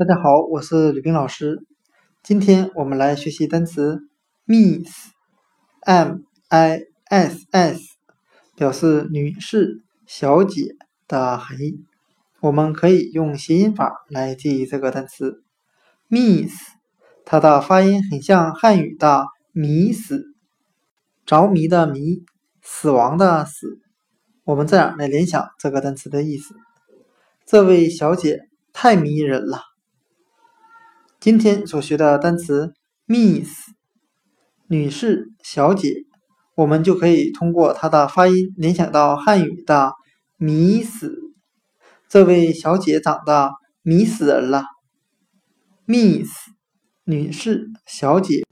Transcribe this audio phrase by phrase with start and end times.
[0.00, 1.62] 大家好，我是吕冰老师。
[2.22, 4.08] 今天我们来学习单词
[4.46, 7.82] Miss，M I S S，
[8.56, 10.74] 表示女士、小姐
[11.06, 11.84] 的含义。
[12.40, 15.42] 我们可以用谐音法来记忆这个单词
[16.08, 16.54] Miss，
[17.26, 20.24] 它的发音很像汉语的“迷死”，
[21.26, 22.24] 着迷的迷，
[22.62, 23.78] 死亡的死。
[24.44, 26.54] 我们这样来联想这个单词的意思：
[27.44, 29.64] 这位小姐太迷人了。
[31.20, 32.72] 今天所学的单词
[33.06, 33.50] Miss，
[34.68, 36.06] 女士、小姐，
[36.56, 39.92] 我们就可以通过它的发音联想到汉语的
[40.40, 41.14] “迷死”。
[42.08, 43.50] 这位小姐长得
[43.82, 44.64] 迷死人了。
[45.86, 46.30] Miss，
[47.04, 48.42] 女士、小姐。